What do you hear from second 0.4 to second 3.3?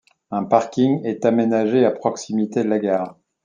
parking est aménagé à proximité de la gare.